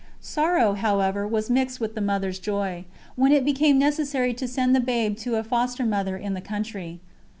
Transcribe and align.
Sorrow, 0.19 0.73
however, 0.73 1.27
was 1.27 1.51
mixed 1.51 1.79
with 1.79 1.93
the 1.93 2.01
Mother's 2.01 2.39
joy, 2.39 2.85
when 3.15 3.31
it 3.31 3.45
became 3.45 3.77
necessary 3.77 4.33
to 4.33 4.47
send 4.47 4.75
the 4.75 4.79
babe 4.79 5.15
to 5.17 5.35
a 5.35 5.43
foster 5.43 5.85
mother 5.85 6.17
in 6.17 6.33
the 6.33 6.41
country. 6.41 6.99